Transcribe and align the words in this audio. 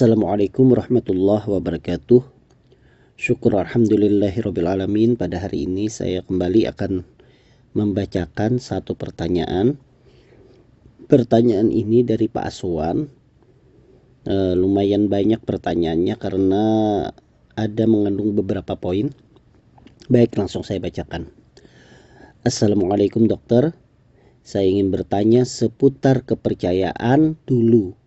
Assalamualaikum 0.00 0.72
warahmatullahi 0.72 1.44
wabarakatuh. 1.44 2.24
Syukur 3.20 3.52
Alhamdulillahirrabbilalamin 3.60 5.20
Pada 5.20 5.44
hari 5.44 5.68
ini 5.68 5.92
saya 5.92 6.24
kembali 6.24 6.64
akan 6.72 7.04
membacakan 7.76 8.56
satu 8.56 8.96
pertanyaan. 8.96 9.76
Pertanyaan 11.04 11.68
ini 11.68 12.00
dari 12.00 12.32
Pak 12.32 12.48
Aswan. 12.48 13.12
E, 14.24 14.56
Lumayan 14.56 15.12
banyak 15.12 15.44
pertanyaannya 15.44 16.16
karena 16.16 16.64
ada 17.52 17.84
mengandung 17.84 18.32
beberapa 18.32 18.80
poin. 18.80 19.12
Baik 20.08 20.40
langsung 20.40 20.64
saya 20.64 20.80
bacakan. 20.80 21.28
Assalamualaikum 22.48 23.28
dokter. 23.28 23.76
Saya 24.48 24.64
ingin 24.64 24.88
bertanya 24.88 25.44
seputar 25.44 26.24
kepercayaan 26.24 27.36
dulu 27.44 27.99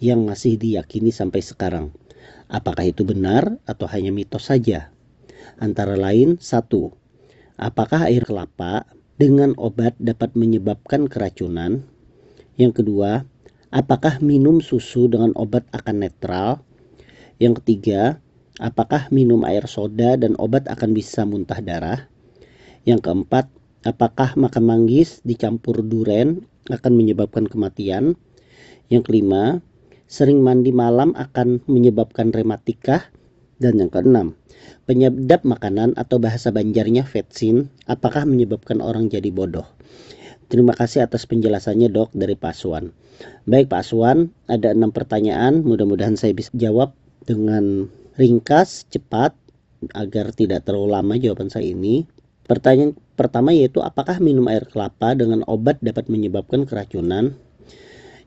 yang 0.00 0.24
masih 0.24 0.56
diyakini 0.56 1.12
sampai 1.12 1.44
sekarang. 1.44 1.92
Apakah 2.50 2.88
itu 2.88 3.06
benar 3.06 3.60
atau 3.68 3.86
hanya 3.86 4.10
mitos 4.10 4.48
saja? 4.48 4.90
Antara 5.60 5.94
lain, 5.94 6.40
satu, 6.40 6.96
apakah 7.60 8.08
air 8.08 8.24
kelapa 8.24 8.88
dengan 9.20 9.52
obat 9.60 9.94
dapat 10.00 10.34
menyebabkan 10.34 11.06
keracunan? 11.06 11.84
Yang 12.56 12.82
kedua, 12.82 13.28
apakah 13.68 14.18
minum 14.24 14.64
susu 14.64 15.06
dengan 15.06 15.36
obat 15.36 15.68
akan 15.70 16.08
netral? 16.08 16.64
Yang 17.36 17.62
ketiga, 17.62 18.18
apakah 18.56 19.12
minum 19.12 19.44
air 19.44 19.68
soda 19.68 20.16
dan 20.16 20.32
obat 20.40 20.64
akan 20.66 20.96
bisa 20.96 21.28
muntah 21.28 21.60
darah? 21.60 22.08
Yang 22.88 23.04
keempat, 23.04 23.52
apakah 23.84 24.32
makan 24.40 24.64
manggis 24.64 25.20
dicampur 25.22 25.84
duren 25.84 26.48
akan 26.72 26.92
menyebabkan 26.96 27.44
kematian? 27.44 28.16
Yang 28.88 29.02
kelima, 29.06 29.60
sering 30.10 30.42
mandi 30.42 30.74
malam 30.74 31.14
akan 31.14 31.62
menyebabkan 31.70 32.34
rematika. 32.34 33.06
Dan 33.60 33.76
yang 33.76 33.92
keenam, 33.92 34.40
penyedap 34.88 35.44
makanan 35.44 35.92
atau 35.94 36.16
bahasa 36.16 36.48
banjarnya 36.48 37.04
vetsin, 37.04 37.68
apakah 37.84 38.24
menyebabkan 38.24 38.80
orang 38.80 39.12
jadi 39.12 39.28
bodoh? 39.28 39.68
Terima 40.50 40.74
kasih 40.74 41.06
atas 41.06 41.28
penjelasannya 41.28 41.92
dok 41.92 42.10
dari 42.16 42.34
Pak 42.34 42.56
Aswan. 42.56 42.90
Baik 43.44 43.68
Pak 43.68 43.84
Aswan, 43.84 44.32
ada 44.48 44.72
enam 44.72 44.90
pertanyaan, 44.90 45.60
mudah-mudahan 45.60 46.16
saya 46.16 46.32
bisa 46.32 46.50
jawab 46.56 46.96
dengan 47.28 47.92
ringkas, 48.16 48.88
cepat, 48.88 49.36
agar 49.92 50.32
tidak 50.32 50.64
terlalu 50.64 50.96
lama 50.96 51.14
jawaban 51.20 51.52
saya 51.52 51.68
ini. 51.68 52.08
Pertanyaan 52.48 52.98
pertama 53.14 53.54
yaitu 53.54 53.78
apakah 53.84 54.18
minum 54.18 54.48
air 54.50 54.66
kelapa 54.66 55.14
dengan 55.14 55.46
obat 55.46 55.78
dapat 55.84 56.10
menyebabkan 56.10 56.66
keracunan? 56.66 57.38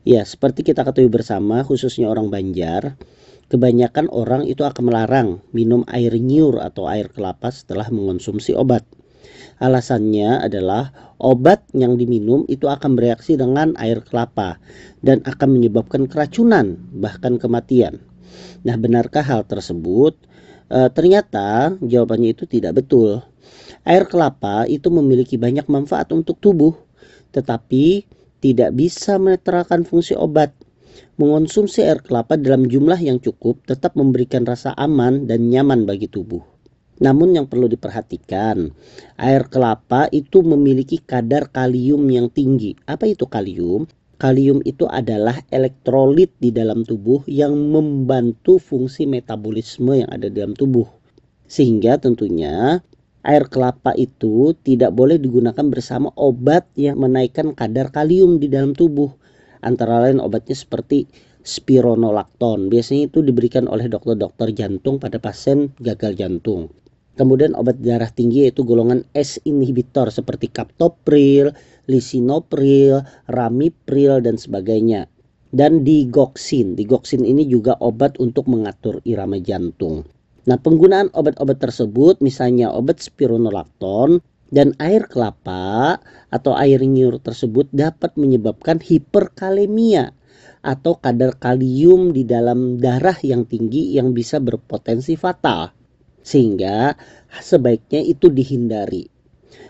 Ya, 0.04 0.28
seperti 0.28 0.68
kita 0.68 0.84
ketahui 0.84 1.08
bersama, 1.08 1.64
khususnya 1.64 2.12
orang 2.12 2.28
Banjar, 2.28 3.00
kebanyakan 3.48 4.12
orang 4.12 4.44
itu 4.44 4.68
akan 4.68 4.92
melarang 4.92 5.40
minum 5.56 5.88
air 5.88 6.12
nyur 6.20 6.60
atau 6.60 6.92
air 6.92 7.08
kelapa 7.08 7.48
setelah 7.56 7.88
mengonsumsi 7.88 8.52
obat. 8.52 8.84
Alasannya 9.64 10.44
adalah 10.44 11.16
obat 11.24 11.64
yang 11.72 11.96
diminum 11.96 12.44
itu 12.52 12.68
akan 12.68 13.00
bereaksi 13.00 13.40
dengan 13.40 13.80
air 13.80 14.04
kelapa 14.04 14.60
dan 15.00 15.24
akan 15.24 15.56
menyebabkan 15.56 16.12
keracunan, 16.12 16.76
bahkan 16.92 17.40
kematian. 17.40 18.04
Nah, 18.68 18.76
benarkah 18.76 19.24
hal 19.24 19.48
tersebut? 19.48 20.20
E, 20.68 20.92
ternyata 20.92 21.80
jawabannya 21.80 22.36
itu 22.36 22.44
tidak 22.44 22.84
betul. 22.84 23.24
Air 23.88 24.12
kelapa 24.12 24.68
itu 24.68 24.92
memiliki 24.92 25.40
banyak 25.40 25.64
manfaat 25.72 26.12
untuk 26.12 26.44
tubuh, 26.44 26.76
tetapi 27.32 28.04
tidak 28.44 28.76
bisa 28.76 29.16
menetralkan 29.16 29.88
fungsi 29.88 30.20
obat. 30.20 30.52
Mengonsumsi 31.16 31.80
air 31.80 32.04
kelapa 32.04 32.36
dalam 32.36 32.68
jumlah 32.68 33.00
yang 33.00 33.24
cukup 33.24 33.64
tetap 33.64 33.96
memberikan 33.96 34.44
rasa 34.44 34.76
aman 34.76 35.24
dan 35.24 35.48
nyaman 35.48 35.88
bagi 35.88 36.12
tubuh. 36.12 36.44
Namun 37.00 37.34
yang 37.34 37.48
perlu 37.50 37.72
diperhatikan, 37.72 38.70
air 39.18 39.48
kelapa 39.48 40.12
itu 40.12 40.44
memiliki 40.44 41.00
kadar 41.02 41.50
kalium 41.50 42.04
yang 42.12 42.28
tinggi. 42.30 42.76
Apa 42.84 43.08
itu 43.08 43.26
kalium? 43.26 43.88
Kalium 44.22 44.62
itu 44.64 44.86
adalah 44.86 45.42
elektrolit 45.50 46.36
di 46.38 46.54
dalam 46.54 46.86
tubuh 46.86 47.26
yang 47.26 47.58
membantu 47.58 48.62
fungsi 48.62 49.10
metabolisme 49.10 50.04
yang 50.04 50.10
ada 50.12 50.30
di 50.30 50.38
dalam 50.38 50.54
tubuh. 50.54 50.86
Sehingga 51.50 51.98
tentunya 51.98 52.80
air 53.24 53.48
kelapa 53.48 53.96
itu 53.96 54.52
tidak 54.68 54.92
boleh 54.92 55.16
digunakan 55.16 55.64
bersama 55.72 56.12
obat 56.20 56.68
yang 56.76 57.00
menaikkan 57.00 57.56
kadar 57.56 57.90
kalium 57.90 58.38
di 58.38 58.52
dalam 58.52 58.76
tubuh. 58.76 59.16
Antara 59.64 60.04
lain 60.04 60.20
obatnya 60.20 60.60
seperti 60.60 61.08
spironolakton. 61.44 62.68
Biasanya 62.68 63.08
itu 63.08 63.20
diberikan 63.24 63.68
oleh 63.72 63.88
dokter-dokter 63.88 64.52
jantung 64.52 65.00
pada 65.00 65.20
pasien 65.24 65.72
gagal 65.80 66.20
jantung. 66.20 66.72
Kemudian 67.14 67.54
obat 67.54 67.78
darah 67.80 68.10
tinggi 68.10 68.50
yaitu 68.50 68.66
golongan 68.66 69.06
S 69.14 69.38
inhibitor 69.46 70.10
seperti 70.10 70.50
captopril, 70.50 71.54
lisinopril, 71.86 73.06
ramipril 73.30 74.20
dan 74.20 74.36
sebagainya. 74.36 75.08
Dan 75.54 75.86
digoxin. 75.86 76.74
Digoxin 76.74 77.22
ini 77.22 77.46
juga 77.46 77.78
obat 77.78 78.18
untuk 78.18 78.50
mengatur 78.50 79.00
irama 79.06 79.38
jantung. 79.38 80.10
Nah, 80.44 80.60
penggunaan 80.60 81.08
obat-obat 81.16 81.64
tersebut 81.64 82.20
misalnya 82.20 82.68
obat 82.68 83.00
spironolakton 83.00 84.20
dan 84.52 84.76
air 84.76 85.08
kelapa 85.08 85.98
atau 86.28 86.52
air 86.60 86.84
nyur 86.84 87.18
tersebut 87.24 87.72
dapat 87.72 88.12
menyebabkan 88.20 88.84
hiperkalemia 88.84 90.12
atau 90.64 91.00
kadar 91.00 91.40
kalium 91.40 92.12
di 92.12 92.28
dalam 92.28 92.76
darah 92.76 93.16
yang 93.24 93.48
tinggi 93.48 93.96
yang 93.96 94.12
bisa 94.12 94.44
berpotensi 94.44 95.16
fatal. 95.16 95.72
Sehingga 96.24 96.96
sebaiknya 97.40 98.04
itu 98.04 98.28
dihindari. 98.28 99.08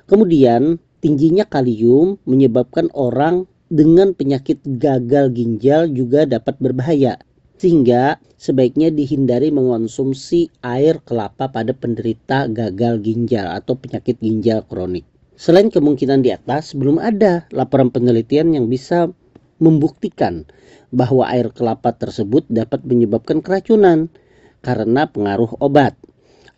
Kemudian 0.10 0.82
tingginya 1.06 1.46
kalium 1.46 2.18
menyebabkan 2.26 2.90
orang 2.98 3.46
dengan 3.70 4.14
penyakit 4.14 4.62
gagal 4.66 5.34
ginjal 5.34 5.90
juga 5.90 6.26
dapat 6.26 6.58
berbahaya 6.58 7.18
sehingga 7.64 8.20
sebaiknya 8.36 8.92
dihindari 8.92 9.48
mengonsumsi 9.48 10.52
air 10.60 11.00
kelapa 11.00 11.48
pada 11.48 11.72
penderita 11.72 12.52
gagal 12.52 13.00
ginjal 13.00 13.56
atau 13.56 13.80
penyakit 13.80 14.20
ginjal 14.20 14.68
kronik. 14.68 15.08
Selain 15.40 15.72
kemungkinan 15.72 16.20
di 16.20 16.36
atas, 16.36 16.76
belum 16.76 17.00
ada 17.00 17.48
laporan 17.56 17.88
penelitian 17.88 18.52
yang 18.52 18.68
bisa 18.68 19.08
membuktikan 19.64 20.44
bahwa 20.92 21.24
air 21.32 21.56
kelapa 21.56 21.96
tersebut 21.96 22.44
dapat 22.52 22.84
menyebabkan 22.84 23.40
keracunan 23.40 24.12
karena 24.60 25.08
pengaruh 25.08 25.56
obat. 25.64 25.96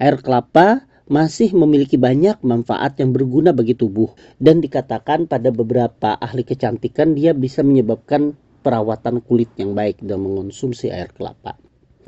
Air 0.01 0.25
kelapa 0.25 0.89
masih 1.05 1.53
memiliki 1.53 2.01
banyak 2.01 2.41
manfaat 2.41 2.97
yang 2.97 3.13
berguna 3.13 3.53
bagi 3.53 3.77
tubuh 3.77 4.09
dan 4.41 4.57
dikatakan 4.57 5.29
pada 5.29 5.53
beberapa 5.53 6.17
ahli 6.17 6.41
kecantikan 6.41 7.13
dia 7.13 7.37
bisa 7.37 7.61
menyebabkan 7.61 8.33
perawatan 8.65 9.21
kulit 9.21 9.53
yang 9.61 9.77
baik 9.77 10.01
dan 10.01 10.25
mengonsumsi 10.25 10.89
air 10.89 11.13
kelapa. 11.13 11.53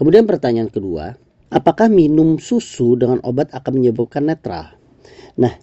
Kemudian 0.02 0.26
pertanyaan 0.26 0.74
kedua, 0.74 1.14
apakah 1.54 1.86
minum 1.86 2.42
susu 2.42 2.98
dengan 2.98 3.22
obat 3.22 3.54
akan 3.54 3.78
menyebabkan 3.78 4.26
netral? 4.26 4.74
Nah, 5.38 5.54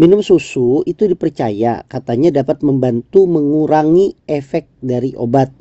minum 0.00 0.24
susu 0.24 0.80
itu 0.88 1.04
dipercaya 1.04 1.84
katanya 1.84 2.40
dapat 2.40 2.64
membantu 2.64 3.28
mengurangi 3.28 4.16
efek 4.24 4.72
dari 4.80 5.12
obat. 5.12 5.52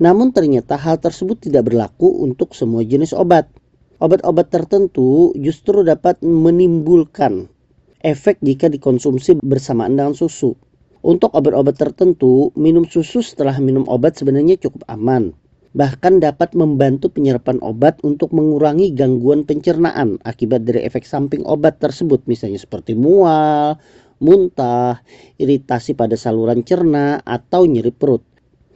Namun 0.00 0.32
ternyata 0.32 0.80
hal 0.80 0.96
tersebut 0.96 1.44
tidak 1.44 1.68
berlaku 1.68 2.24
untuk 2.24 2.56
semua 2.56 2.80
jenis 2.80 3.12
obat. 3.12 3.52
Obat-obat 4.00 4.48
tertentu 4.48 5.36
justru 5.36 5.84
dapat 5.84 6.24
menimbulkan 6.24 7.52
efek 8.00 8.40
jika 8.40 8.72
dikonsumsi 8.72 9.44
bersamaan 9.44 9.92
dengan 9.92 10.16
susu. 10.16 10.56
Untuk 11.00 11.32
obat-obat 11.32 11.80
tertentu, 11.80 12.52
minum 12.60 12.84
susu 12.84 13.24
setelah 13.24 13.56
minum 13.56 13.88
obat 13.88 14.20
sebenarnya 14.20 14.60
cukup 14.60 14.84
aman. 14.84 15.32
Bahkan 15.72 16.20
dapat 16.20 16.52
membantu 16.52 17.08
penyerapan 17.08 17.56
obat 17.64 18.04
untuk 18.04 18.36
mengurangi 18.36 18.92
gangguan 18.92 19.48
pencernaan 19.48 20.20
akibat 20.28 20.68
dari 20.68 20.84
efek 20.84 21.08
samping 21.08 21.40
obat 21.48 21.80
tersebut, 21.80 22.28
misalnya 22.28 22.60
seperti 22.60 22.92
mual, 22.92 23.80
muntah, 24.20 25.00
iritasi 25.40 25.96
pada 25.96 26.20
saluran 26.20 26.60
cerna, 26.68 27.24
atau 27.24 27.64
nyeri 27.64 27.96
perut. 27.96 28.20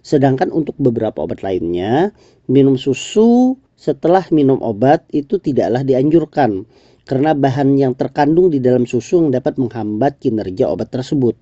Sedangkan 0.00 0.48
untuk 0.48 0.80
beberapa 0.80 1.20
obat 1.20 1.44
lainnya, 1.44 2.08
minum 2.48 2.80
susu 2.80 3.60
setelah 3.76 4.24
minum 4.32 4.56
obat 4.64 5.04
itu 5.12 5.36
tidaklah 5.36 5.84
dianjurkan 5.84 6.64
karena 7.04 7.36
bahan 7.36 7.76
yang 7.76 7.92
terkandung 7.92 8.48
di 8.48 8.58
dalam 8.60 8.88
susu 8.88 9.20
yang 9.20 9.30
dapat 9.32 9.60
menghambat 9.60 10.20
kinerja 10.20 10.72
obat 10.72 10.88
tersebut. 10.88 11.36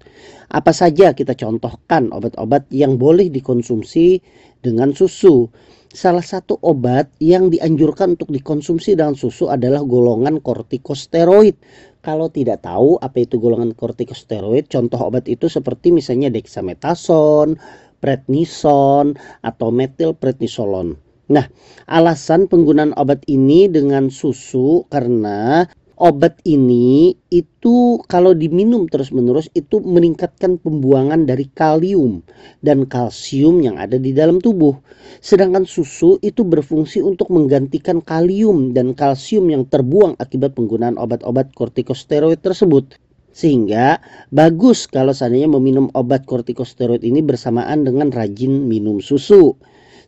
Apa 0.51 0.75
saja 0.75 1.15
kita 1.15 1.39
contohkan 1.39 2.11
obat-obat 2.11 2.67
yang 2.75 2.99
boleh 2.99 3.31
dikonsumsi 3.31 4.19
dengan 4.63 4.91
susu. 4.91 5.47
Salah 5.93 6.25
satu 6.25 6.57
obat 6.65 7.13
yang 7.21 7.53
dianjurkan 7.53 8.17
untuk 8.17 8.33
dikonsumsi 8.33 8.97
dengan 8.97 9.13
susu 9.13 9.53
adalah 9.53 9.85
golongan 9.85 10.41
kortikosteroid. 10.41 11.55
Kalau 12.03 12.33
tidak 12.33 12.65
tahu 12.65 12.97
apa 12.99 13.23
itu 13.23 13.37
golongan 13.37 13.77
kortikosteroid, 13.77 14.73
contoh 14.73 14.99
obat 14.99 15.29
itu 15.29 15.53
seperti 15.53 15.93
misalnya 15.93 16.33
dexamethasone, 16.33 17.61
prednison, 18.01 19.15
atau 19.45 19.69
metilprednisolon. 19.71 20.99
Nah, 21.31 21.47
alasan 21.87 22.51
penggunaan 22.51 22.99
obat 22.99 23.23
ini 23.31 23.71
dengan 23.71 24.11
susu 24.11 24.83
karena 24.91 25.71
obat 26.03 26.43
ini 26.43 27.15
itu 27.31 28.03
kalau 28.11 28.35
diminum 28.35 28.91
terus-menerus 28.91 29.47
itu 29.55 29.79
meningkatkan 29.79 30.59
pembuangan 30.59 31.23
dari 31.23 31.47
kalium 31.55 32.27
dan 32.59 32.91
kalsium 32.91 33.63
yang 33.63 33.79
ada 33.79 34.03
di 34.03 34.11
dalam 34.11 34.43
tubuh. 34.43 34.75
Sedangkan 35.23 35.63
susu 35.63 36.19
itu 36.27 36.43
berfungsi 36.43 36.99
untuk 37.07 37.31
menggantikan 37.31 38.03
kalium 38.03 38.75
dan 38.75 38.99
kalsium 38.99 39.47
yang 39.47 39.63
terbuang 39.71 40.19
akibat 40.19 40.59
penggunaan 40.59 40.99
obat-obat 40.99 41.55
kortikosteroid 41.55 42.43
tersebut. 42.43 42.99
Sehingga 43.33 44.03
bagus 44.29 44.85
kalau 44.91 45.15
seandainya 45.15 45.49
meminum 45.49 45.89
obat 45.97 46.27
kortikosteroid 46.27 47.07
ini 47.07 47.23
bersamaan 47.23 47.87
dengan 47.87 48.11
rajin 48.11 48.67
minum 48.67 48.99
susu. 48.99 49.55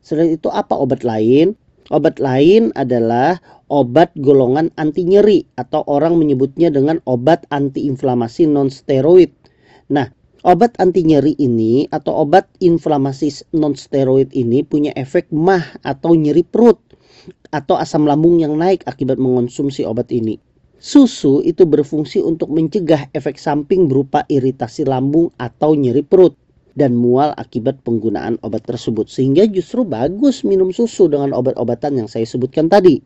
Selain 0.05 0.37
itu 0.37 0.53
apa 0.53 0.77
obat 0.77 1.01
lain? 1.01 1.57
Obat 1.89 2.21
lain 2.21 2.77
adalah 2.77 3.41
obat 3.73 4.13
golongan 4.21 4.69
anti 4.77 5.05
nyeri 5.05 5.49
atau 5.57 5.81
orang 5.89 6.21
menyebutnya 6.21 6.69
dengan 6.69 7.01
obat 7.09 7.49
antiinflamasi 7.49 8.45
non 8.49 8.69
steroid. 8.69 9.33
Nah, 9.89 10.13
obat 10.45 10.77
anti 10.77 11.09
nyeri 11.09 11.33
ini 11.41 11.89
atau 11.89 12.25
obat 12.29 12.49
inflamasi 12.61 13.57
non 13.57 13.73
steroid 13.77 14.33
ini 14.37 14.61
punya 14.61 14.93
efek 14.93 15.33
mah 15.33 15.81
atau 15.81 16.13
nyeri 16.13 16.45
perut 16.45 16.81
atau 17.49 17.81
asam 17.81 18.05
lambung 18.05 18.45
yang 18.45 18.61
naik 18.61 18.85
akibat 18.85 19.17
mengonsumsi 19.17 19.89
obat 19.89 20.13
ini. 20.13 20.37
Susu 20.77 21.41
itu 21.41 21.65
berfungsi 21.65 22.21
untuk 22.21 22.53
mencegah 22.53 23.09
efek 23.17 23.41
samping 23.41 23.89
berupa 23.89 24.29
iritasi 24.29 24.85
lambung 24.85 25.33
atau 25.41 25.73
nyeri 25.73 26.05
perut 26.05 26.44
dan 26.75 26.99
mual 26.99 27.31
akibat 27.39 27.81
penggunaan 27.87 28.39
obat 28.43 28.67
tersebut. 28.67 29.07
Sehingga 29.07 29.47
justru 29.47 29.87
bagus 29.87 30.43
minum 30.43 30.75
susu 30.75 31.07
dengan 31.07 31.35
obat-obatan 31.35 32.05
yang 32.05 32.09
saya 32.11 32.27
sebutkan 32.27 32.67
tadi. 32.67 32.99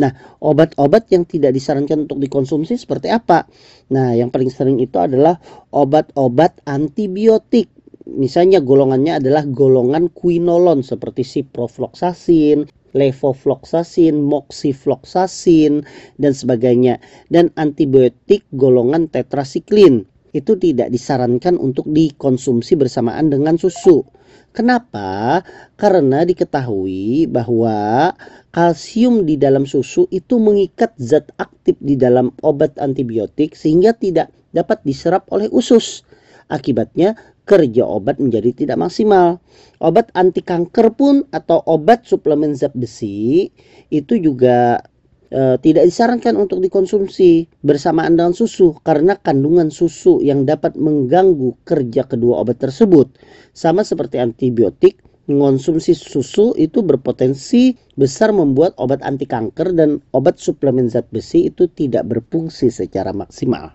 Nah, 0.00 0.12
obat-obat 0.40 1.12
yang 1.12 1.28
tidak 1.28 1.52
disarankan 1.52 2.08
untuk 2.08 2.24
dikonsumsi 2.24 2.80
seperti 2.80 3.12
apa? 3.12 3.44
Nah, 3.92 4.16
yang 4.16 4.32
paling 4.32 4.48
sering 4.48 4.80
itu 4.80 4.96
adalah 4.96 5.36
obat-obat 5.76 6.64
antibiotik. 6.64 7.68
Misalnya 8.10 8.64
golongannya 8.64 9.20
adalah 9.20 9.44
golongan 9.44 10.08
quinolon 10.10 10.80
seperti 10.80 11.22
ciprofloxacin, 11.22 12.64
levofloxacin, 12.96 14.18
moxifloxacin, 14.18 15.84
dan 16.16 16.32
sebagainya. 16.32 16.98
Dan 17.28 17.52
antibiotik 17.54 18.48
golongan 18.56 19.06
tetrasiklin 19.12 20.08
itu 20.30 20.54
tidak 20.58 20.88
disarankan 20.90 21.58
untuk 21.58 21.86
dikonsumsi 21.90 22.78
bersamaan 22.78 23.30
dengan 23.30 23.58
susu. 23.58 24.06
Kenapa? 24.50 25.42
Karena 25.78 26.26
diketahui 26.26 27.30
bahwa 27.30 28.10
kalsium 28.50 29.22
di 29.22 29.38
dalam 29.38 29.62
susu 29.62 30.10
itu 30.10 30.42
mengikat 30.42 30.90
zat 30.98 31.30
aktif 31.38 31.78
di 31.78 31.94
dalam 31.94 32.34
obat 32.42 32.74
antibiotik 32.82 33.54
sehingga 33.54 33.94
tidak 33.94 34.34
dapat 34.50 34.82
diserap 34.82 35.30
oleh 35.30 35.46
usus. 35.54 36.02
Akibatnya 36.50 37.14
kerja 37.46 37.86
obat 37.86 38.18
menjadi 38.18 38.50
tidak 38.50 38.78
maksimal. 38.82 39.38
Obat 39.78 40.10
anti 40.18 40.42
kanker 40.42 40.98
pun 40.98 41.22
atau 41.30 41.62
obat 41.66 42.06
suplemen 42.06 42.58
zat 42.58 42.74
besi 42.74 43.54
itu 43.90 44.18
juga 44.18 44.82
e, 45.30 45.56
tidak 45.62 45.86
disarankan 45.86 46.36
untuk 46.36 46.60
dikonsumsi 46.60 47.48
bersamaan 47.62 48.18
dengan 48.18 48.34
susu 48.34 48.76
karena 48.82 49.16
kandungan 49.16 49.70
susu 49.70 50.20
yang 50.20 50.44
dapat 50.44 50.74
mengganggu 50.76 51.56
kerja 51.64 52.04
kedua 52.04 52.42
obat 52.42 52.58
tersebut. 52.60 53.08
Sama 53.54 53.86
seperti 53.86 54.18
antibiotik, 54.18 55.00
mengonsumsi 55.30 55.94
susu 55.94 56.52
itu 56.58 56.82
berpotensi 56.82 57.78
besar 57.94 58.34
membuat 58.34 58.74
obat 58.82 58.98
anti 59.06 59.30
kanker 59.30 59.70
dan 59.78 60.02
obat 60.10 60.42
suplemen 60.42 60.90
zat 60.90 61.06
besi 61.14 61.46
itu 61.46 61.70
tidak 61.70 62.10
berfungsi 62.10 62.68
secara 62.74 63.14
maksimal. 63.14 63.70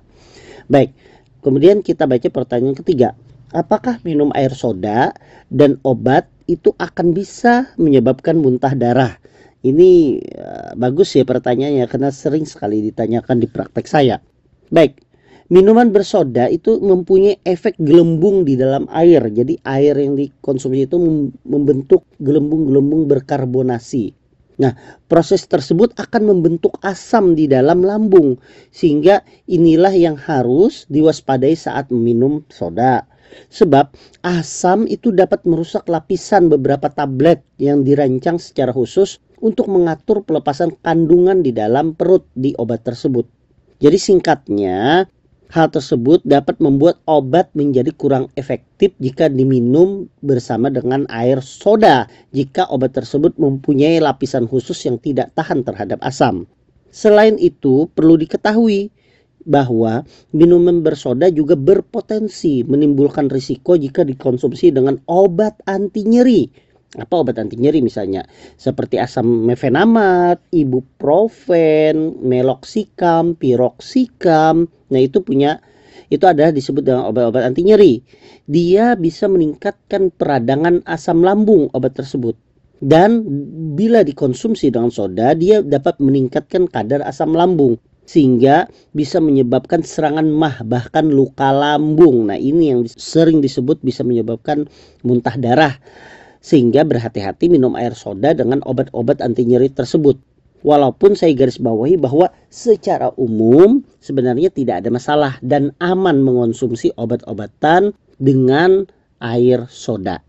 Baik, 0.68 0.92
kemudian 1.40 1.80
kita 1.80 2.04
baca 2.04 2.28
pertanyaan 2.28 2.76
ketiga. 2.76 3.16
Apakah 3.56 4.04
minum 4.04 4.36
air 4.36 4.52
soda 4.52 5.16
dan 5.48 5.80
obat 5.88 6.28
itu 6.50 6.76
akan 6.76 7.16
bisa 7.16 7.72
menyebabkan 7.80 8.36
muntah 8.36 8.76
darah? 8.76 9.16
Ini 9.66 10.22
uh, 10.22 10.72
bagus 10.78 11.18
ya 11.18 11.26
pertanyaannya 11.26 11.90
karena 11.90 12.14
sering 12.14 12.46
sekali 12.46 12.86
ditanyakan 12.86 13.42
di 13.42 13.50
praktek 13.50 13.90
saya. 13.90 14.22
Baik, 14.70 15.02
minuman 15.50 15.90
bersoda 15.90 16.46
itu 16.54 16.78
mempunyai 16.78 17.42
efek 17.42 17.74
gelembung 17.82 18.46
di 18.46 18.54
dalam 18.54 18.86
air. 18.94 19.26
Jadi 19.34 19.58
air 19.66 19.98
yang 19.98 20.14
dikonsumsi 20.14 20.86
itu 20.86 21.02
membentuk 21.50 22.06
gelembung-gelembung 22.22 23.10
berkarbonasi. 23.10 24.14
Nah, 24.56 24.72
proses 25.12 25.44
tersebut 25.50 25.98
akan 26.00 26.32
membentuk 26.32 26.80
asam 26.80 27.36
di 27.36 27.50
dalam 27.50 27.84
lambung 27.84 28.40
sehingga 28.72 29.26
inilah 29.52 29.92
yang 29.92 30.16
harus 30.16 30.88
diwaspadai 30.88 31.58
saat 31.58 31.92
meminum 31.92 32.46
soda. 32.54 33.04
Sebab 33.52 33.92
asam 34.24 34.88
itu 34.88 35.12
dapat 35.12 35.44
merusak 35.44 35.90
lapisan 35.92 36.48
beberapa 36.48 36.88
tablet 36.88 37.44
yang 37.60 37.84
dirancang 37.84 38.40
secara 38.40 38.72
khusus 38.72 39.20
untuk 39.40 39.68
mengatur 39.72 40.24
pelepasan 40.24 40.76
kandungan 40.80 41.44
di 41.44 41.52
dalam 41.52 41.96
perut 41.96 42.28
di 42.36 42.56
obat 42.56 42.86
tersebut. 42.86 43.28
Jadi 43.80 43.98
singkatnya, 44.00 45.04
hal 45.52 45.68
tersebut 45.72 46.24
dapat 46.24 46.58
membuat 46.64 47.00
obat 47.06 47.52
menjadi 47.54 47.92
kurang 47.96 48.32
efektif 48.40 48.96
jika 48.98 49.28
diminum 49.28 50.08
bersama 50.24 50.72
dengan 50.72 51.06
air 51.12 51.44
soda 51.44 52.08
jika 52.32 52.66
obat 52.72 52.96
tersebut 52.96 53.36
mempunyai 53.36 54.00
lapisan 54.00 54.48
khusus 54.48 54.80
yang 54.88 55.00
tidak 55.00 55.32
tahan 55.36 55.62
terhadap 55.62 56.00
asam. 56.02 56.48
Selain 56.92 57.36
itu, 57.36 57.92
perlu 57.92 58.16
diketahui 58.16 58.88
bahwa 59.46 60.02
minuman 60.34 60.82
bersoda 60.82 61.30
juga 61.30 61.54
berpotensi 61.54 62.66
menimbulkan 62.66 63.30
risiko 63.30 63.78
jika 63.78 64.02
dikonsumsi 64.02 64.74
dengan 64.74 64.98
obat 65.06 65.62
anti 65.70 66.02
nyeri 66.02 66.65
apa 66.98 67.14
obat 67.20 67.36
anti 67.38 67.60
nyeri 67.60 67.84
misalnya 67.84 68.24
seperti 68.56 69.00
asam 69.00 69.48
mefenamat, 69.48 70.40
ibuprofen, 70.52 72.24
meloxicam, 72.24 73.36
piroxicam. 73.36 74.66
Nah, 74.66 75.00
itu 75.02 75.20
punya 75.22 75.60
itu 76.08 76.24
adalah 76.30 76.54
disebut 76.54 76.84
dengan 76.86 77.10
obat-obat 77.10 77.44
anti 77.44 77.66
nyeri. 77.66 78.00
Dia 78.46 78.94
bisa 78.96 79.26
meningkatkan 79.26 80.14
peradangan 80.14 80.86
asam 80.86 81.26
lambung 81.26 81.68
obat 81.74 81.98
tersebut. 81.98 82.38
Dan 82.76 83.24
bila 83.74 84.04
dikonsumsi 84.04 84.70
dengan 84.70 84.92
soda, 84.92 85.32
dia 85.34 85.64
dapat 85.64 85.98
meningkatkan 86.04 86.68
kadar 86.70 87.02
asam 87.08 87.34
lambung 87.34 87.80
sehingga 88.06 88.70
bisa 88.94 89.18
menyebabkan 89.18 89.82
serangan 89.82 90.30
mah 90.30 90.62
bahkan 90.62 91.10
luka 91.10 91.50
lambung. 91.50 92.30
Nah, 92.30 92.38
ini 92.38 92.70
yang 92.70 92.86
sering 92.86 93.42
disebut 93.42 93.82
bisa 93.82 94.06
menyebabkan 94.06 94.70
muntah 95.02 95.34
darah 95.36 95.74
sehingga 96.46 96.86
berhati-hati 96.86 97.50
minum 97.50 97.74
air 97.74 97.98
soda 97.98 98.38
dengan 98.38 98.62
obat-obat 98.70 99.18
anti 99.26 99.50
nyeri 99.50 99.74
tersebut. 99.74 100.14
Walaupun 100.62 101.18
saya 101.18 101.34
garis 101.34 101.58
bawahi 101.58 101.98
bahwa 101.98 102.30
secara 102.54 103.10
umum 103.18 103.82
sebenarnya 103.98 104.54
tidak 104.54 104.86
ada 104.86 104.90
masalah 104.94 105.34
dan 105.42 105.74
aman 105.82 106.22
mengonsumsi 106.22 106.94
obat-obatan 107.02 107.98
dengan 108.22 108.86
air 109.26 109.66
soda. 109.74 110.22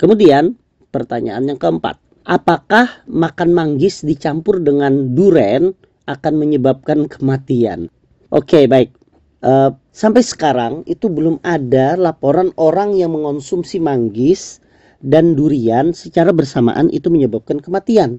Kemudian 0.00 0.56
pertanyaan 0.88 1.52
yang 1.52 1.60
keempat, 1.60 2.00
apakah 2.24 3.04
makan 3.04 3.52
manggis 3.52 4.00
dicampur 4.04 4.64
dengan 4.64 5.12
duren 5.12 5.76
akan 6.08 6.34
menyebabkan 6.36 7.08
kematian? 7.08 7.92
Oke, 8.32 8.64
baik. 8.68 8.92
Uh, 9.40 9.72
sampai 9.92 10.24
sekarang 10.24 10.84
itu 10.88 11.08
belum 11.08 11.40
ada 11.44 11.94
laporan 11.94 12.52
orang 12.56 12.96
yang 12.96 13.14
mengonsumsi 13.14 13.80
manggis 13.80 14.60
dan 15.04 15.38
durian 15.38 15.94
secara 15.94 16.34
bersamaan 16.34 16.90
itu 16.90 17.08
menyebabkan 17.08 17.62
kematian. 17.62 18.18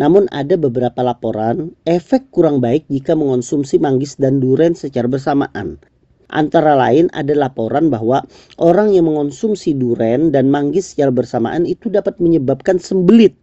Namun 0.00 0.26
ada 0.32 0.56
beberapa 0.56 1.04
laporan 1.04 1.76
efek 1.84 2.32
kurang 2.32 2.64
baik 2.64 2.88
jika 2.88 3.12
mengonsumsi 3.12 3.76
manggis 3.76 4.16
dan 4.16 4.40
durian 4.40 4.72
secara 4.72 5.06
bersamaan. 5.06 5.76
Antara 6.30 6.78
lain 6.78 7.10
ada 7.10 7.34
laporan 7.34 7.90
bahwa 7.90 8.22
orang 8.62 8.94
yang 8.94 9.10
mengonsumsi 9.10 9.74
durian 9.74 10.30
dan 10.30 10.46
manggis 10.46 10.94
secara 10.94 11.10
bersamaan 11.10 11.66
itu 11.66 11.90
dapat 11.90 12.22
menyebabkan 12.22 12.78
sembelit. 12.78 13.34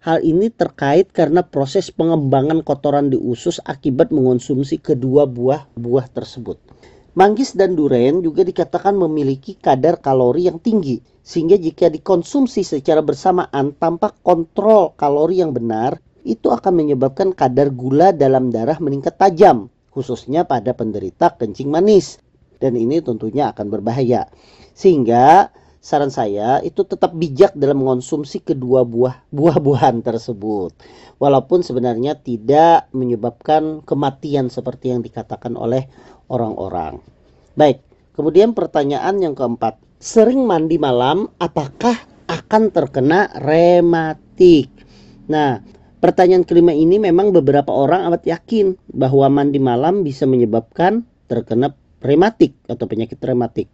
Hal 0.00 0.24
ini 0.24 0.48
terkait 0.48 1.12
karena 1.12 1.44
proses 1.44 1.92
pengembangan 1.92 2.64
kotoran 2.64 3.12
di 3.12 3.20
usus 3.20 3.60
akibat 3.68 4.08
mengonsumsi 4.08 4.80
kedua 4.80 5.28
buah 5.28 5.68
buah 5.76 6.08
tersebut. 6.08 6.56
Manggis 7.10 7.58
dan 7.58 7.74
durian 7.74 8.22
juga 8.22 8.46
dikatakan 8.46 8.94
memiliki 8.94 9.58
kadar 9.58 9.98
kalori 9.98 10.46
yang 10.46 10.62
tinggi 10.62 11.02
sehingga 11.26 11.58
jika 11.58 11.90
dikonsumsi 11.90 12.62
secara 12.66 13.02
bersamaan 13.02 13.74
tanpa 13.78 14.14
kontrol 14.22 14.94
kalori 14.98 15.38
yang 15.38 15.54
benar, 15.54 15.98
itu 16.26 16.50
akan 16.50 16.74
menyebabkan 16.74 17.30
kadar 17.34 17.70
gula 17.70 18.10
dalam 18.10 18.50
darah 18.50 18.78
meningkat 18.82 19.14
tajam, 19.14 19.70
khususnya 19.94 20.42
pada 20.42 20.74
penderita 20.74 21.34
kencing 21.38 21.70
manis. 21.70 22.18
Dan 22.60 22.76
ini 22.76 23.00
tentunya 23.00 23.54
akan 23.54 23.72
berbahaya. 23.72 24.28
Sehingga 24.76 25.48
saran 25.80 26.12
saya 26.12 26.60
itu 26.60 26.84
tetap 26.84 27.16
bijak 27.16 27.56
dalam 27.56 27.80
mengonsumsi 27.80 28.44
kedua 28.44 28.84
buah 28.84 29.24
buah-buahan 29.36 30.04
tersebut. 30.04 30.76
Walaupun 31.20 31.60
sebenarnya 31.60 32.16
tidak 32.16 32.88
menyebabkan 32.96 33.84
kematian 33.84 34.48
seperti 34.48 34.92
yang 34.92 35.04
dikatakan 35.04 35.52
oleh 35.56 35.88
orang-orang. 36.32 37.00
Baik, 37.56 37.84
kemudian 38.16 38.56
pertanyaan 38.56 39.20
yang 39.20 39.36
keempat. 39.36 39.76
Sering 40.00 40.48
mandi 40.48 40.80
malam 40.80 41.28
apakah 41.36 41.92
akan 42.24 42.72
terkena 42.72 43.28
rematik? 43.36 44.72
Nah, 45.28 45.60
pertanyaan 46.00 46.48
kelima 46.48 46.72
ini 46.72 46.96
memang 46.96 47.36
beberapa 47.36 47.68
orang 47.68 48.08
amat 48.08 48.24
yakin 48.24 48.80
bahwa 48.88 49.28
mandi 49.28 49.60
malam 49.60 50.00
bisa 50.00 50.24
menyebabkan 50.24 51.04
terkena 51.28 51.76
rematik 52.00 52.56
atau 52.64 52.88
penyakit 52.88 53.20
rematik. 53.20 53.68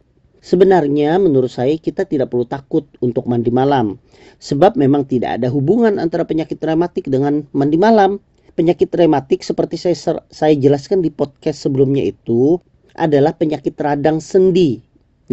Sebenarnya 0.47 1.19
menurut 1.19 1.51
saya 1.51 1.75
kita 1.75 2.07
tidak 2.07 2.31
perlu 2.31 2.47
takut 2.47 2.87
untuk 3.03 3.27
mandi 3.27 3.51
malam. 3.51 3.99
Sebab 4.39 4.79
memang 4.79 5.03
tidak 5.03 5.43
ada 5.43 5.51
hubungan 5.51 5.99
antara 5.99 6.23
penyakit 6.23 6.63
rematik 6.63 7.11
dengan 7.11 7.43
mandi 7.51 7.75
malam. 7.75 8.23
Penyakit 8.55 8.95
rematik 8.95 9.43
seperti 9.43 9.75
saya 9.75 10.23
saya 10.31 10.55
jelaskan 10.55 11.03
di 11.03 11.11
podcast 11.11 11.67
sebelumnya 11.67 12.07
itu 12.07 12.63
adalah 12.95 13.35
penyakit 13.35 13.75
radang 13.75 14.23
sendi. 14.23 14.79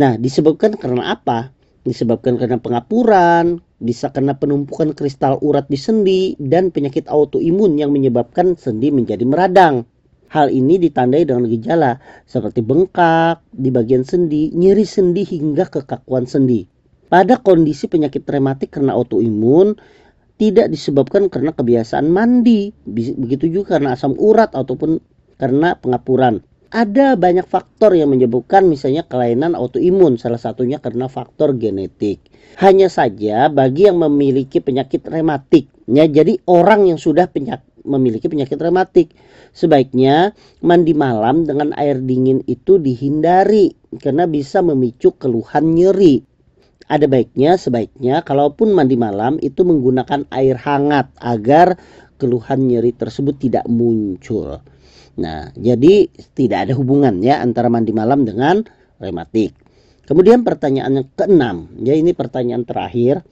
Nah, 0.02 0.18
disebabkan 0.18 0.82
karena 0.82 1.14
apa? 1.14 1.54
Disebabkan 1.86 2.42
karena 2.42 2.58
pengapuran, 2.58 3.62
bisa 3.78 4.10
karena 4.10 4.34
penumpukan 4.34 4.98
kristal 4.98 5.38
urat 5.46 5.70
di 5.70 5.78
sendi 5.78 6.34
dan 6.42 6.74
penyakit 6.74 7.06
autoimun 7.06 7.78
yang 7.78 7.94
menyebabkan 7.94 8.58
sendi 8.58 8.90
menjadi 8.90 9.22
meradang. 9.30 9.86
Hal 10.34 10.50
ini 10.50 10.82
ditandai 10.82 11.30
dengan 11.30 11.46
gejala 11.46 12.02
seperti 12.26 12.66
bengkak 12.66 13.46
di 13.54 13.70
bagian 13.70 14.02
sendi, 14.02 14.50
nyeri 14.50 14.82
sendi 14.82 15.22
hingga 15.22 15.70
kekakuan 15.70 16.26
sendi. 16.26 16.66
Pada 17.06 17.38
kondisi 17.38 17.86
penyakit 17.86 18.26
rematik 18.26 18.74
karena 18.74 18.98
autoimun 18.98 19.78
tidak 20.42 20.74
disebabkan 20.74 21.30
karena 21.30 21.54
kebiasaan 21.54 22.10
mandi, 22.10 22.74
begitu 22.90 23.46
juga 23.46 23.78
karena 23.78 23.94
asam 23.94 24.18
urat 24.18 24.58
ataupun 24.58 24.98
karena 25.38 25.78
pengapuran. 25.78 26.42
Ada 26.74 27.14
banyak 27.14 27.46
faktor 27.46 27.94
yang 27.94 28.10
menyebabkan 28.10 28.66
misalnya 28.66 29.06
kelainan 29.06 29.54
autoimun, 29.54 30.18
salah 30.18 30.42
satunya 30.42 30.82
karena 30.82 31.06
faktor 31.06 31.54
genetik. 31.54 32.26
Hanya 32.58 32.90
saja 32.90 33.54
bagi 33.54 33.86
yang 33.86 34.02
memiliki 34.02 34.58
penyakit 34.58 35.06
rematik, 35.06 35.70
ya 35.86 36.10
jadi 36.10 36.42
orang 36.50 36.90
yang 36.90 36.98
sudah 36.98 37.30
penyakit 37.30 37.73
memiliki 37.84 38.28
penyakit 38.28 38.60
rematik. 38.60 39.14
Sebaiknya 39.54 40.34
mandi 40.66 40.98
malam 40.98 41.46
dengan 41.46 41.72
air 41.78 42.02
dingin 42.02 42.42
itu 42.50 42.82
dihindari 42.82 43.76
karena 44.02 44.26
bisa 44.26 44.64
memicu 44.66 45.14
keluhan 45.16 45.78
nyeri. 45.78 46.24
Ada 46.90 47.08
baiknya 47.08 47.56
sebaiknya 47.56 48.26
kalaupun 48.28 48.76
mandi 48.76 49.00
malam 49.00 49.40
itu 49.40 49.64
menggunakan 49.64 50.28
air 50.36 50.60
hangat 50.60 51.16
agar 51.22 51.80
keluhan 52.20 52.68
nyeri 52.68 52.92
tersebut 52.92 53.40
tidak 53.40 53.66
muncul. 53.72 54.60
Nah, 55.14 55.54
jadi 55.54 56.10
tidak 56.34 56.68
ada 56.70 56.74
hubungan 56.74 57.22
ya 57.22 57.40
antara 57.40 57.70
mandi 57.70 57.94
malam 57.94 58.26
dengan 58.26 58.66
rematik. 58.98 59.54
Kemudian 60.04 60.44
pertanyaan 60.44 61.00
yang 61.00 61.08
keenam, 61.16 61.58
ya 61.80 61.96
ini 61.96 62.12
pertanyaan 62.12 62.68
terakhir. 62.68 63.24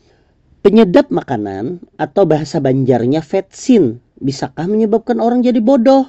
Penyedap 0.62 1.10
makanan 1.10 1.82
atau 1.98 2.24
bahasa 2.30 2.62
Banjarnya 2.62 3.26
vetsin 3.26 3.98
bisakah 4.22 4.70
menyebabkan 4.70 5.18
orang 5.18 5.42
jadi 5.42 5.58
bodoh? 5.60 6.08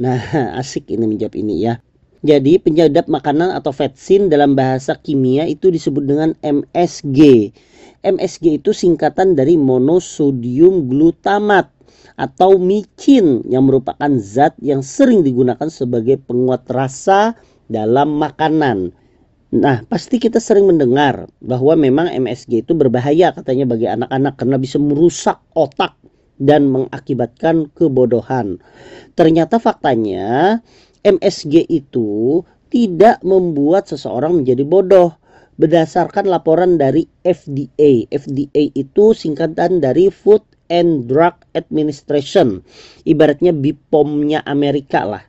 Nah, 0.00 0.18
asik 0.60 0.88
ini 0.88 1.04
menjawab 1.04 1.36
ini 1.36 1.68
ya. 1.68 1.78
Jadi 2.20 2.60
penyedap 2.60 3.08
makanan 3.08 3.56
atau 3.56 3.72
vetsin 3.72 4.28
dalam 4.28 4.52
bahasa 4.52 4.92
kimia 4.96 5.48
itu 5.48 5.72
disebut 5.72 6.04
dengan 6.04 6.30
MSG. 6.44 7.48
MSG 8.04 8.60
itu 8.60 8.76
singkatan 8.76 9.32
dari 9.36 9.56
monosodium 9.56 10.88
glutamat 10.88 11.72
atau 12.20 12.60
micin 12.60 13.40
yang 13.48 13.64
merupakan 13.64 14.12
zat 14.20 14.52
yang 14.60 14.84
sering 14.84 15.24
digunakan 15.24 15.68
sebagai 15.72 16.20
penguat 16.20 16.68
rasa 16.68 17.32
dalam 17.72 18.20
makanan. 18.20 18.92
Nah, 19.56 19.80
pasti 19.88 20.20
kita 20.20 20.44
sering 20.44 20.68
mendengar 20.68 21.24
bahwa 21.40 21.72
memang 21.72 22.12
MSG 22.12 22.68
itu 22.68 22.76
berbahaya 22.76 23.32
katanya 23.32 23.64
bagi 23.64 23.88
anak-anak 23.88 24.36
karena 24.36 24.56
bisa 24.60 24.76
merusak 24.76 25.40
otak 25.56 25.96
dan 26.40 26.72
mengakibatkan 26.72 27.68
kebodohan. 27.76 28.58
Ternyata 29.14 29.60
faktanya 29.60 30.58
MSG 31.04 31.68
itu 31.68 32.40
tidak 32.72 33.20
membuat 33.20 33.86
seseorang 33.86 34.40
menjadi 34.40 34.64
bodoh 34.64 35.20
berdasarkan 35.60 36.24
laporan 36.24 36.80
dari 36.80 37.04
FDA. 37.20 38.08
FDA 38.08 38.72
itu 38.72 39.12
singkatan 39.12 39.84
dari 39.84 40.08
Food 40.08 40.40
and 40.72 41.04
Drug 41.04 41.36
Administration. 41.52 42.64
Ibaratnya 43.04 43.52
BPOM-nya 43.52 44.40
Amerika 44.48 45.04
lah. 45.04 45.24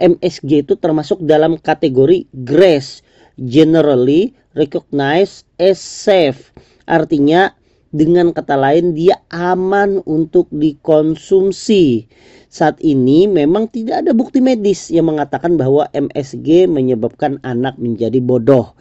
MSG 0.00 0.64
itu 0.64 0.74
termasuk 0.80 1.20
dalam 1.24 1.60
kategori 1.60 2.24
GRAS, 2.32 3.04
Generally 3.36 4.32
Recognized 4.56 5.44
as 5.60 5.76
Safe. 5.76 6.52
Artinya 6.88 7.52
dengan 7.94 8.34
kata 8.34 8.58
lain 8.58 8.96
dia 8.96 9.20
aman 9.30 10.02
untuk 10.06 10.50
dikonsumsi. 10.50 12.06
Saat 12.46 12.80
ini 12.80 13.28
memang 13.28 13.68
tidak 13.68 14.06
ada 14.06 14.12
bukti 14.16 14.40
medis 14.40 14.88
yang 14.88 15.12
mengatakan 15.12 15.60
bahwa 15.60 15.90
MSG 15.92 16.70
menyebabkan 16.70 17.42
anak 17.44 17.76
menjadi 17.76 18.22
bodoh. 18.22 18.72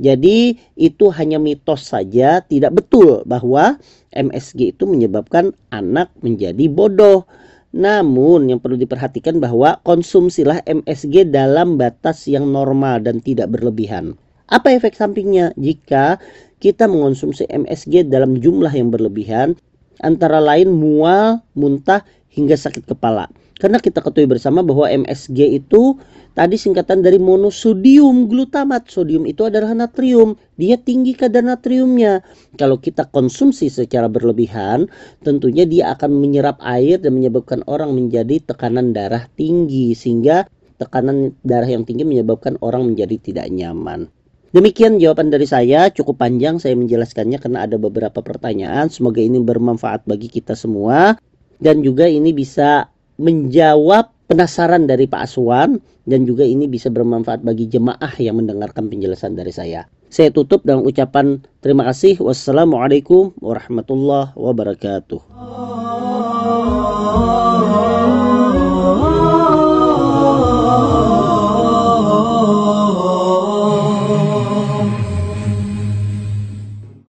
Jadi 0.00 0.56
itu 0.80 1.12
hanya 1.12 1.36
mitos 1.36 1.92
saja, 1.92 2.40
tidak 2.40 2.72
betul 2.72 3.20
bahwa 3.28 3.76
MSG 4.16 4.72
itu 4.72 4.88
menyebabkan 4.88 5.52
anak 5.68 6.08
menjadi 6.24 6.66
bodoh. 6.72 7.28
Namun 7.70 8.50
yang 8.50 8.58
perlu 8.58 8.74
diperhatikan 8.80 9.38
bahwa 9.38 9.78
konsumsilah 9.86 10.64
MSG 10.66 11.30
dalam 11.30 11.78
batas 11.78 12.26
yang 12.26 12.50
normal 12.50 13.04
dan 13.04 13.22
tidak 13.22 13.52
berlebihan. 13.52 14.18
Apa 14.50 14.74
efek 14.74 14.98
sampingnya 14.98 15.54
jika 15.54 16.18
kita 16.60 16.86
mengonsumsi 16.86 17.48
MSG 17.48 18.06
dalam 18.12 18.36
jumlah 18.36 18.70
yang 18.70 18.92
berlebihan, 18.92 19.56
antara 20.04 20.38
lain 20.38 20.70
mual, 20.70 21.40
muntah, 21.56 22.04
hingga 22.30 22.54
sakit 22.54 22.86
kepala. 22.86 23.26
Karena 23.60 23.76
kita 23.76 24.00
ketahui 24.00 24.24
bersama 24.24 24.64
bahwa 24.64 24.88
MSG 24.88 25.60
itu 25.60 26.00
tadi 26.32 26.56
singkatan 26.56 27.04
dari 27.04 27.20
monosodium 27.20 28.24
glutamat. 28.24 28.88
Sodium 28.88 29.28
itu 29.28 29.44
adalah 29.44 29.76
natrium. 29.76 30.32
Dia 30.56 30.80
tinggi 30.80 31.12
kadar 31.12 31.44
natriumnya. 31.44 32.24
Kalau 32.56 32.80
kita 32.80 33.12
konsumsi 33.12 33.68
secara 33.68 34.08
berlebihan, 34.08 34.88
tentunya 35.20 35.68
dia 35.68 35.92
akan 35.92 36.08
menyerap 36.08 36.56
air 36.64 37.04
dan 37.04 37.20
menyebabkan 37.20 37.60
orang 37.68 37.92
menjadi 37.92 38.40
tekanan 38.40 38.96
darah 38.96 39.28
tinggi 39.36 39.92
sehingga 39.92 40.48
tekanan 40.80 41.36
darah 41.44 41.68
yang 41.68 41.84
tinggi 41.84 42.08
menyebabkan 42.08 42.56
orang 42.64 42.88
menjadi 42.88 43.20
tidak 43.20 43.52
nyaman. 43.52 44.08
Demikian 44.50 44.98
jawaban 44.98 45.30
dari 45.30 45.46
saya, 45.46 45.94
cukup 45.94 46.18
panjang 46.18 46.58
saya 46.58 46.74
menjelaskannya 46.74 47.38
karena 47.38 47.70
ada 47.70 47.78
beberapa 47.78 48.18
pertanyaan. 48.18 48.90
Semoga 48.90 49.22
ini 49.22 49.38
bermanfaat 49.38 50.10
bagi 50.10 50.26
kita 50.26 50.58
semua 50.58 51.14
dan 51.62 51.86
juga 51.86 52.10
ini 52.10 52.34
bisa 52.34 52.90
menjawab 53.22 54.10
penasaran 54.26 54.90
dari 54.90 55.06
Pak 55.06 55.22
Aswan 55.22 55.78
dan 56.02 56.26
juga 56.26 56.42
ini 56.42 56.66
bisa 56.66 56.90
bermanfaat 56.90 57.46
bagi 57.46 57.70
jemaah 57.70 58.10
yang 58.18 58.42
mendengarkan 58.42 58.90
penjelasan 58.90 59.38
dari 59.38 59.54
saya. 59.54 59.86
Saya 60.10 60.34
tutup 60.34 60.66
dengan 60.66 60.82
ucapan 60.82 61.38
terima 61.62 61.86
kasih. 61.86 62.18
Wassalamualaikum 62.18 63.30
warahmatullahi 63.38 64.34
wabarakatuh. 64.34 65.22